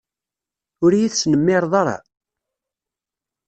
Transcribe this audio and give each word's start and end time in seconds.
Ur 0.83 0.91
iyi-tesnemmireḍ 0.93 1.73
ara? 1.81 1.95